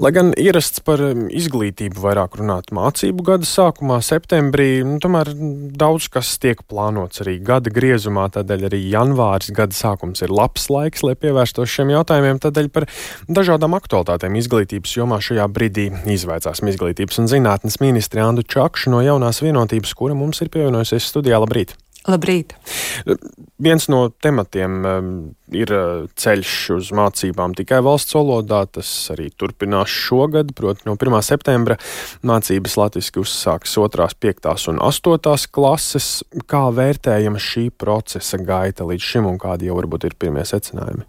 [0.00, 5.28] Lai gan ierasts par um, izglītību vairāk runāt mācību gada sākumā, septembrī, nu, tomēr
[5.76, 11.04] daudz kas tiek plānots arī gada griezumā, tādēļ arī janvāris gada sākums ir labs laiks,
[11.04, 12.40] lai pievērstos šiem jautājumiem.
[12.40, 12.88] Tādēļ par
[13.28, 19.44] dažādām aktualitātēm izglītības jomā šajā brīdī izvaicāsim izglītības un zinātnes ministri Andu Čakšu no jaunās
[19.44, 21.44] vienotības, kura mums ir pievienojusies studijā.
[21.44, 21.76] Labrīt!
[22.08, 22.54] Labrīt!
[23.60, 25.10] Viens no tematiem um,
[25.52, 28.62] ir uh, ceļš uz mācībām tikai valsts valodā.
[28.72, 31.18] Tas arī turpinās šogad, proti, no 1.
[31.26, 31.76] septembra
[32.24, 36.10] mācības latviešu uzsāks 2, 5 un 8 klases.
[36.48, 41.04] Kā vērtējama šī procesa gaita līdz šim un kādi jau varbūt ir pirmie secinājumi?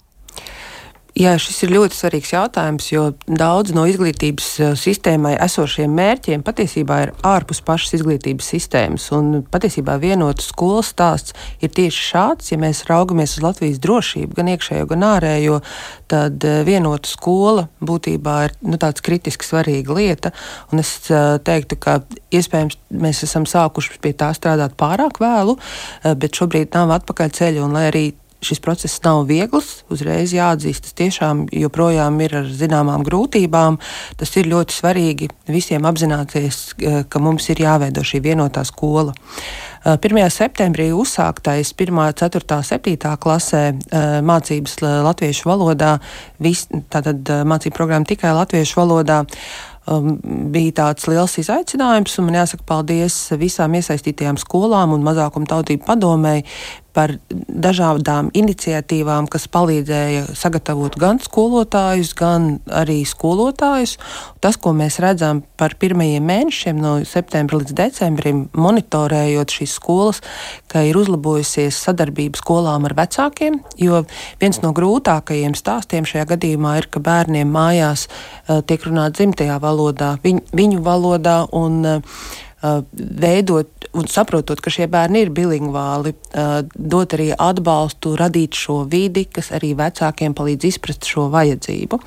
[1.12, 7.00] Jā, šis ir ļoti svarīgs jautājums, jo daudz no izglītības eh, sistēmai esošiem mērķiem patiesībā
[7.04, 9.10] ir ārpus pašas izglītības sistēmas.
[9.18, 12.54] Un patiesībā vienotas skolas stāsts ir tieši šāds.
[12.54, 15.60] Ja mēs raugamies uz Latvijas drošību, gan iekšējo, gan ārējo,
[16.08, 20.32] tad eh, vienota skola būtībā ir nu, tāds kritiski svarīga lieta.
[20.72, 22.00] Un es eh, teiktu, ka
[22.32, 25.58] iespējams mēs esam sākuši pie tā strādāt pārāk vēlu,
[26.16, 27.68] bet šobrīd nav atpakaļceļa.
[27.68, 28.06] Un lai arī
[28.42, 29.84] šis process nav viegls.
[29.94, 33.78] Uzreiz jāatzīst, tas tiešām joprojām ir ar zināmām grūtībām.
[34.18, 39.14] Tas ir ļoti svarīgi visiem apzināties, eh, ka mums ir jāveido šī vienotā skola.
[39.86, 40.18] 1.
[40.18, 46.00] Eh, septembrī uzsāktais 1, 4, 7 klasē eh, mācības latviešu valodā,
[46.40, 49.26] vis, tātad mācību programma tikai latviešu valodā
[49.90, 50.16] um,
[50.54, 52.18] bija tāds liels izaicinājums.
[52.24, 56.46] Man jāsaka paldies visām iesaistītajām skolām un mazākuma tautību padomēji
[56.96, 63.98] par dažādām iniciatīvām, kas palīdzēja sagatavot gan skolotājus, gan arī skolotājus.
[64.44, 70.22] Tas, ko mēs redzam par pirmajiem mēnešiem, no septembra līdz decembrim, monitorējot šīs skolas,
[70.72, 74.04] ka ir uzlabojusies sadarbība skolām ar vecākiem, jo
[74.42, 80.16] viens no grūtākajiem stāstiem šajā gadījumā ir, ka bērniem mājās uh, tiek runāts dzimtajā valodā,
[80.24, 81.42] viņ, viņu valodā.
[81.52, 88.58] Un, Uh, veidot un saprotot, ka šie bērni ir bilingvāli, uh, dot arī atbalstu, radīt
[88.58, 92.00] šo vidi, kas arī vecākiem palīdz izprast šo vajadzību.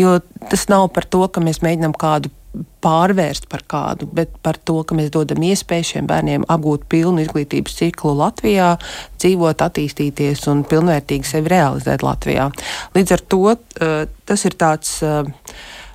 [0.00, 0.18] Jo
[0.48, 2.32] tas nav par to, ka mēs mēģinām kādu
[2.82, 7.76] pārvērst par kādu, bet par to, ka mēs dodam iespēju šiem bērniem apgūt pilnu izglītības
[7.80, 8.72] ciklu Latvijā,
[9.20, 12.48] dzīvot, attīstīties un pilnvērtīgi sevi realizēt Latvijā.
[12.96, 15.26] Līdz ar to uh, tas ir tāds uh,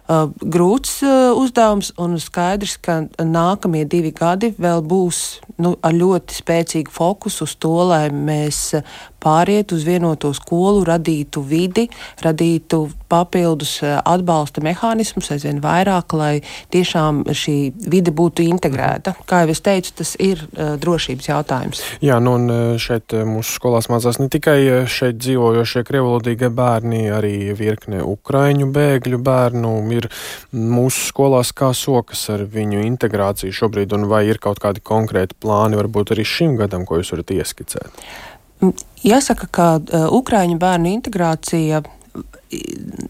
[0.08, 6.94] grūts uh, uzdevums, un skaidrs, ka nākamie divi gadi vēl būs nu, ar ļoti spēcīgu
[6.94, 8.72] fokusu uz to, lai mēs
[9.24, 11.88] pāriet uz vienoto skolu, radītu vidi,
[12.24, 12.82] radītu
[13.12, 16.34] papildus atbalsta mehānismus aizvien vairāk, lai
[16.74, 17.56] tiešām šī
[17.88, 19.16] vide būtu integrēta.
[19.30, 21.84] Kā jau es teicu, tas ir uh, drošības jautājums.
[22.04, 24.58] Jā, nu un šeit mūsu skolās mācās ne tikai
[24.92, 30.10] šeit dzīvojošie krievlodīgie bērni, arī virkne ukraiņu bēgļu bērnu ir
[30.52, 35.80] mūsu skolās kā sokas ar viņu integrāciju šobrīd, un vai ir kaut kādi konkrēti plāni
[35.80, 38.04] varbūt arī šim gadam, ko jūs varat ieskicēt?
[39.04, 41.84] Jāsaka, ka uh, Ukrāņu bērnu integrācija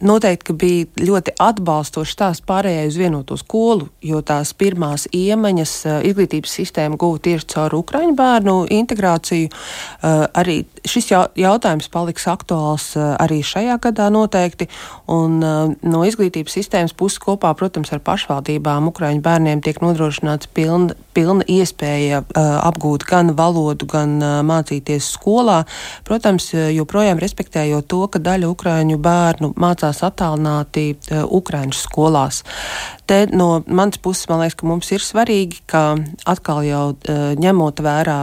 [0.04, 6.58] noteikti bija ļoti atbalstošs tās pārējai uz vienoto skolu, jo tās pirmās iemaņas uh, izglītības
[6.60, 9.50] sistēma guva tieši caur Ukrāņu bērnu integrāciju.
[9.50, 14.68] Uh, arī šis jautājums paliks aktuāls arī šajā gadā noteikti,
[15.12, 21.46] un no izglītības sistēmas puses kopā, protams, ar pašvaldībām Ukrāņu bērniem tiek nodrošināts pilna, pilna
[21.48, 24.18] iespēja apgūt gan valodu, gan
[24.48, 25.64] mācīties skolā.
[26.08, 32.44] Protams, joprojām respektējot to, ka daļa Ukrāņu bērnu mācās attālināti Ukrāņu skolās.
[33.10, 35.82] Te no manas puses man liekas, ka mums ir svarīgi, ka
[36.30, 36.84] atkal jau
[37.40, 38.20] ņemot vērā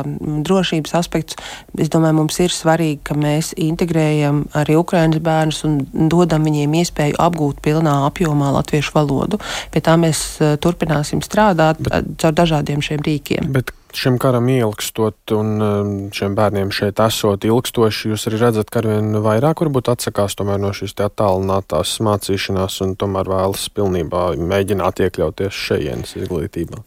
[0.47, 1.41] drošības aspektus,
[1.77, 5.81] es domāju, mums ir svarīgi, ka mēs integrējam arī Ukraiņas bērnus un
[6.13, 9.41] dodam viņiem iespēju apgūt pilnā apjomā latviešu valodu.
[9.75, 13.53] Pie tā mēs turpināsim strādāt bet, caur dažādiem šiem rīkiem.
[13.55, 18.83] Bet šim karam ilgstot un um, šiem bērniem šeit esot ilgstoši, jūs arī redzat, ka
[18.83, 26.17] arvien vairāk varbūt atsakās no šīs attālinātās mācīšanās un tomēr vēlas pilnībā mēģināt iekļauties šejienes
[26.21, 26.85] izglītībā?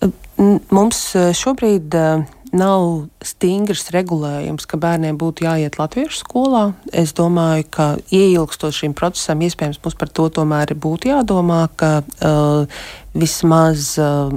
[0.73, 6.63] Mums uh, šobrīd uh, nav stingrs regulējums, ka bērniem būtu jāiet latviešu skolā.
[6.93, 12.85] Es domāju, ka ieilgstot šim procesam, iespējams, mums par to tomēr būtu jādomā, ka uh,
[13.17, 14.29] vismaz uh,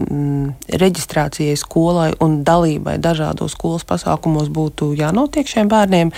[0.84, 6.12] reģistrācijai skolai un dalībai dažādos skolas pasākumos būtu jānotiek šiem bērniem,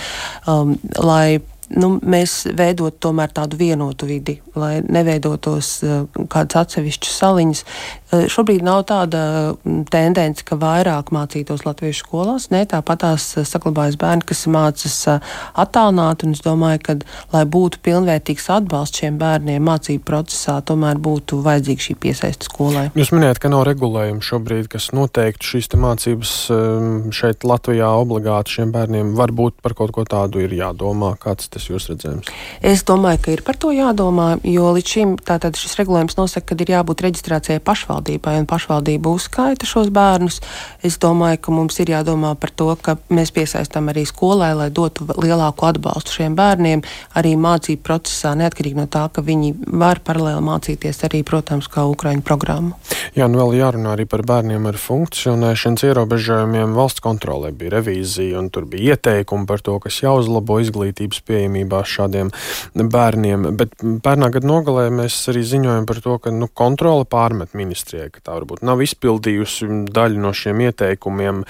[0.47, 1.39] um, lai
[1.75, 7.63] nu, mēs veidot tomēr tādu vienotu vidi, lai neveidotos uh, kādas atsevišķas saliņas.
[8.09, 9.23] Uh, šobrīd nav tāda
[9.53, 12.49] mm, tendence, ka vairāk mācītos latviešu skolās.
[12.53, 16.97] Nē, tāpat tās saglabājas bērni, kas mācās attālināti, un es domāju, ka,
[17.33, 22.87] lai būtu pilnvērtīgs atbalsts šiem bērniem mācību procesā, tomēr būtu vajadzīga šī piesaista skolai.
[22.97, 28.73] Jūs minējat, ka nav regulējumi šobrīd, kas noteiktu šīs mācības um, šeit Latvijā obligāti šiem
[28.75, 29.13] bērniem.
[29.19, 31.13] Varbūt par kaut ko tādu ir jādomā.
[31.21, 32.29] Kāds tas jūs redzējums?
[32.63, 36.63] Es domāju, ka ir par to jādomā, jo līdz šim tātad šis regulējums nosaka, ka
[36.63, 40.39] ir jābūt reģistrācijai pašvaldībai un pašvaldība uzskaita šos bērnus.
[40.85, 45.07] Es domāju, ka mums ir jādomā par to, ka mēs piesaistām arī skolai, lai dotu
[45.19, 46.83] lielāku atbalstu šiem bērniem
[47.19, 52.23] arī mācību procesā, neatkarīgi no tā, ka viņi var paralēli mācīties arī, protams, kā Ukraiņu
[52.25, 52.77] programmu.
[53.17, 56.75] Jā, nu vēl jārunā arī par bērniem ar funkcionēšanas ierobežojumiem.
[56.77, 62.31] Valsts kontrolē bija revīzija, un tur bija ieteikumi par to, kas jāuzlabo izglītības pieejamībā šādiem
[62.75, 63.49] bērniem.
[63.57, 68.21] Bet pērnā gada nogalē mēs arī ziņojam par to, ka nu, kontrole pārmet ministrijai, ka
[68.23, 71.43] tā varbūt nav izpildījusi daļu no šiem ieteikumiem.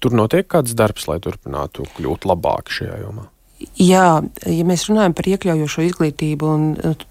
[0.00, 3.28] Tur notiek kāds darbs, lai turpinātu kļūt labāk šajā jomā.
[3.78, 4.18] Jā,
[4.50, 6.64] ja mēs runājam par iekļaujošo izglītību un,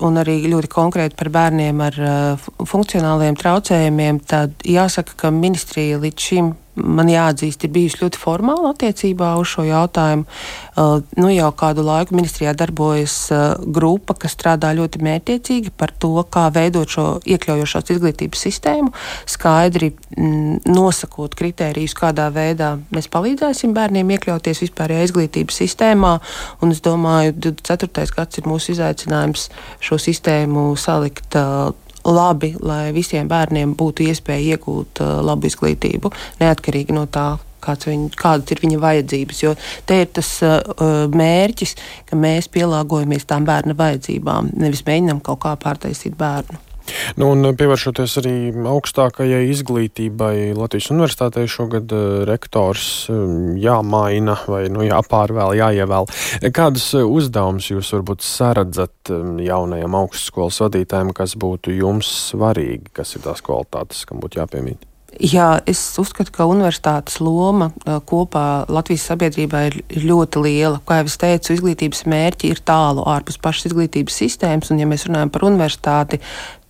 [0.03, 6.27] un arī ļoti konkrēti par bērniem ar uh, funkcionāliem traucējumiem, tad jāsaka, ka ministrija līdz
[6.27, 6.51] šim
[6.83, 10.25] man jāatzīst, ir bijusi ļoti formāla attiecībā uz šo jautājumu.
[10.71, 16.13] Uh, nu, jau kādu laiku ministrijā darbojas uh, grupa, kas strādā ļoti mērķiecīgi par to,
[16.31, 18.93] kā veidot šo iekļaujošās izglītības sistēmu,
[19.29, 26.17] skaidri mm, nosakot kritērijus, kādā veidā mēs palīdzēsim bērniem iekļauties vispārējā izglītības sistēmā.
[26.61, 28.07] Un es domāju, 24.
[28.15, 29.49] gads ir mūsu izaicinājums
[29.83, 31.71] šo sistēmu salikt uh,
[32.05, 36.11] labi, lai visiem bērniem būtu iespēja iegūt uh, labu izglītību,
[36.41, 39.43] neatkarīgi no tā, viņ, kādas ir viņa vajadzības.
[39.43, 39.53] Jo
[39.85, 41.75] te ir tas uh, uh, mērķis,
[42.09, 46.70] ka mēs pielāgojamies tām bērna vajadzībām, nevis mēģinām kaut kā pārtaisīt bērnu.
[47.19, 48.35] Nu, un pievēršoties arī
[48.71, 56.09] augstākajai izglītībai, Latvijas universitātei šogad uh, rektors um, jāmaina vai nu, jāpārvēl, jāievēl.
[56.55, 59.11] Kādas uh, uzdevumus jūs varbūt saredzat
[59.41, 64.87] jaunajam augstskolas vadītājiem, kas būtu jums svarīgi, kas ir tās kvalitātes, kam būtu jāpiemīt?
[65.19, 67.67] Jā, es uzskatu, ka universitātes loma
[68.07, 69.75] kopā Latvijas sabiedrībā ir
[70.07, 70.79] ļoti liela.
[70.87, 75.03] Kā jau es teicu, izglītības mērķi ir tālu ārpus pašas izglītības sistēmas, un, ja mēs
[75.09, 76.21] runājam par universitāti,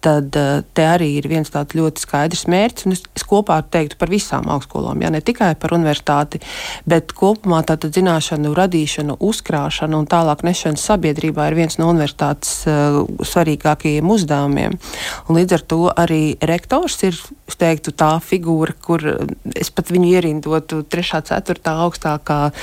[0.01, 2.87] tad eh, te arī ir viens tāds ļoti skaidrs mērķis.
[2.91, 6.41] Es, es kopā teiktu par visām augstskolām, ja ne tikai par universitāti,
[6.89, 13.01] bet kopumā tātad zināšanu radīšana, uzkrāšana un tālāk nešana sabiedrībā ir viens no universitātes uh,
[13.27, 14.77] svarīgākajiem uzdevumiem.
[15.29, 19.05] Un līdz ar to arī rektors ir, es teiktu, tā figūra, kur
[19.55, 21.21] es pat viņu ierindotu 3.
[21.29, 21.61] 4.
[21.85, 22.55] augstākā uh,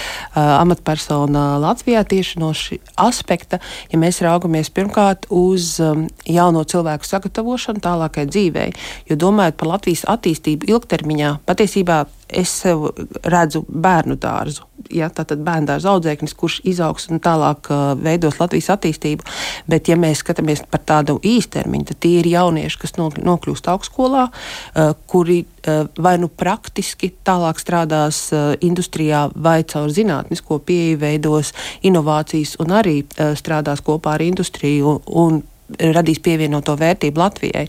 [0.58, 3.61] amatpersona Latvijā tieši no šī aspekta,
[3.93, 8.72] ja mēs raugamies pirmkārt uz um, jauno cilvēku sagatavošanu sagatavošanu tālākai dzīvei.
[9.08, 12.90] Jo domājot par Latvijas attīstību ilgtermiņā, patiesībā es sev
[13.25, 14.66] redzu bērnu dārzu.
[14.92, 19.25] Ja, tātad bērnu dārza audzēknis, kurš izaugs un tālāk uh, veidos Latvijas attīstību.
[19.69, 24.94] Bet, ja mēs skatāmies par tādu īstermiņu, tad tie ir jaunieši, kas nokļūst augstskolā, uh,
[25.08, 32.58] kuri uh, vai nu praktiski tālāk strādās uh, industrijā, vai caur zinātnisko pieeju veidos inovācijas
[32.60, 35.00] un arī uh, strādās kopā ar industriju.
[35.08, 35.42] Un,
[35.76, 37.67] radīs pievienoto vērtību Latvijai.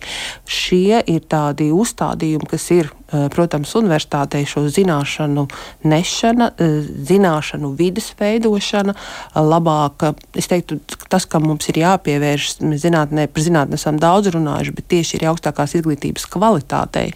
[0.47, 5.47] Šie ir tādi uzstādījumi, kas ir, eh, protams, universitātei šo zināšanu
[5.83, 10.15] nešana, eh, zināšanu vidas veidošana, eh, labāka.
[10.33, 10.79] Es teiktu,
[11.09, 15.27] tas, kam mums ir jāpievēršas, mēs zinātnē, par zinātnē esam daudz runājuši, bet tieši ir
[15.29, 17.13] augstākās izglītības kvalitātei,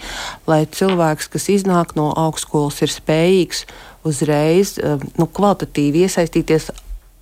[0.48, 3.66] lai cilvēks, kas iznāk no augstskolas, ir spējīgs
[4.04, 4.78] uzreiz
[5.18, 6.72] nu, kvalitatīvi iesaistīties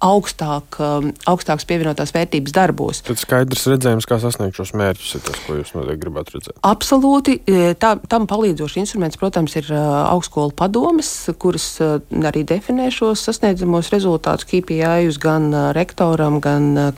[0.01, 3.01] augstāk, um, augstākas pievienotās vērtības darbos.
[3.05, 6.57] Tad skaidrs redzējums, kā sasniegt šos mērķus, ir tas, ko jūs noteikti gribētu redzēt.
[6.65, 7.37] Absolūti.
[7.45, 11.99] E, tā, tam palīdzošs instruments, protams, ir uh, augstskolu padomes, kuras uh,
[12.31, 16.93] arī definē šos sasniedzamos rezultātus KPI gan rektoram, gan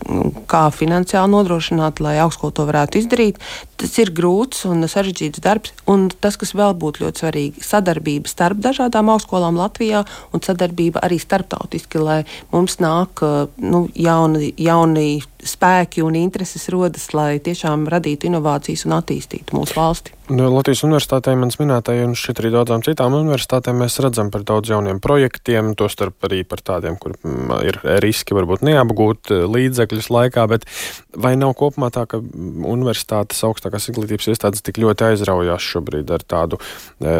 [0.50, 3.42] kā finansiāli nodrošināt, lai augstskola to varētu izdarīt.
[3.80, 8.62] Tas ir grūts un sarežģīts darbs, un tas, kas vēl būtu ļoti svarīgi, sadarbība starp
[8.64, 12.22] dažādām augstskolām Latvijā un sadarbība arī starptautiski, lai
[12.54, 13.24] mums nāk nāk
[13.58, 20.14] nu, jauni, jauni spēki un intereses rodas, lai tiešām radītu inovācijas un attīstītu mūsu valsti.
[20.32, 24.72] Nu, Latvijas universitātē manas minētajai un šeit arī daudzām citām universitātēm mēs redzam par daudz
[24.72, 30.46] jauniem projektiem, tostarp arī par tādiem, kur mm, ir riski varbūt neapgūt eh, līdzekļus laikā,
[30.54, 30.68] bet
[31.12, 36.58] vai nav kopumā tā, ka universitātes augstākās izglītības iestādes tik ļoti aizraujās šobrīd ar tādu
[36.58, 37.14] e,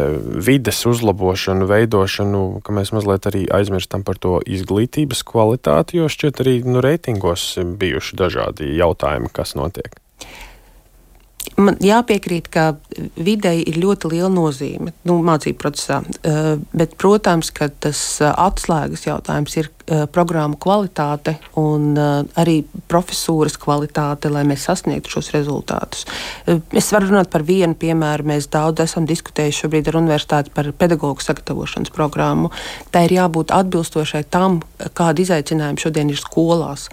[0.44, 5.63] vides uzlabošanu, veidošanu, ka mēs mazliet arī aizmirstam par to izglītības kvalitāti?
[5.64, 9.96] Kvalitāti, jo šķiet arī nu, reitingos bijuši dažādi jautājumi, kas notiek.
[11.56, 12.74] Man jāpiekrīt, ka
[13.16, 19.06] videi ir ļoti liela nozīme nu, mācību procesā, eh, bet, protams, ka tas eh, atslēgas
[19.06, 21.92] jautājums ir programmu kvalitāte un
[22.40, 22.56] arī
[22.88, 26.06] profesūras kvalitāte, lai mēs sasniegtu šos rezultātus.
[26.72, 28.26] Es varu runāt par vienu piemēru.
[28.32, 32.50] Mēs daudz esam diskutējuši šobrīd ar universitāti par pedagoģu sagatavošanas programmu.
[32.94, 34.62] Tā ir jābūt atbilstošai tam,
[34.96, 36.88] kāda izaicinājuma šodien ir skolās.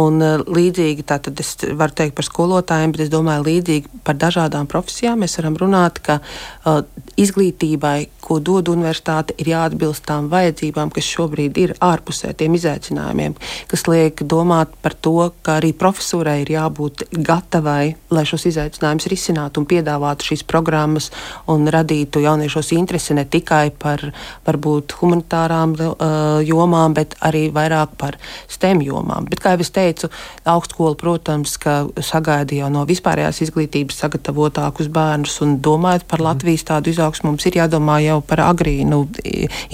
[0.00, 5.24] Un līdzīgi, tātad es varu teikt par skolotājiem, bet es domāju līdzīgi par dažādām profesijām
[5.24, 6.82] mēs varam runāt, ka uh,
[7.20, 13.36] izglītībai, ko dod universitāte, ir jāatbilst tām vajadzībām, kas šobrīd ir ārpusē tiem izaicinājumiem,
[13.70, 19.62] kas liek domāt par to, ka arī profesūrai ir jābūt gatavai, lai šos izaicinājumus risinātu
[19.62, 21.10] un piedāvātu šīs programmas
[21.50, 24.02] un radītu jauniešos interesi ne tikai par
[24.46, 28.18] varbūt humanitārām uh, jomām, bet arī vairāk par
[28.50, 29.28] STEM jomām.
[29.30, 30.10] Bet, kā jau es teicu,
[30.48, 31.56] augstskola, protams,
[32.04, 37.58] sagaida jau no vispārējās izglītības sagatavotākus bērnus un domājot par Latvijas tādu izaugsmu, mums ir
[37.60, 39.00] jādomā jau par agrīnu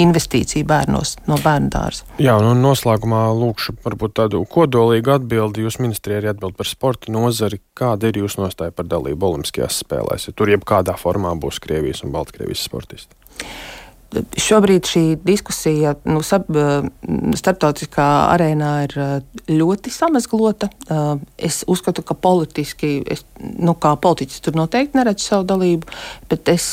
[0.00, 2.06] investīciju bērnos no bērnu dārza.
[2.22, 5.64] Jā, un nu, noslēgumā lūkšu varbūt tādu kodolīgu atbildi.
[5.66, 7.60] Jūs ministrijā arī atbild par sporta nozari.
[7.78, 10.28] Kāda ir jūsu nostāja par dalību Olimpiskajās spēlēs?
[10.28, 13.16] Ja tur jebkādā formā būs Krievijas un Baltkrievijas sportisti
[14.36, 16.86] šobrīd šī diskusija nu, sab, eh,
[17.38, 19.10] starptautiskā arēnā ir eh,
[19.50, 20.70] ļoti samazglota.
[20.90, 25.88] Eh, es uzskatu, ka politiski, es, nu, kā politiķis tur noteikti neredzu savu dalību,
[26.30, 26.66] bet es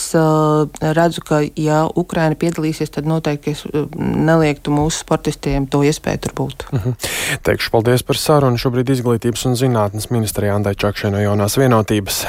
[0.82, 3.64] redzu, ka, ja Ukraina piedalīsies, tad noteikti es
[3.98, 6.68] neliektu mūsu sportistiem to iespēju tur būt.
[6.72, 6.90] Uh mhm.
[6.90, 7.40] -huh.
[7.44, 8.58] Teikšu paldies par sarunu.
[8.58, 12.26] Šobrīd izglītības un zinātnes ministrijā Andai Čakšai no jaunās vienotības.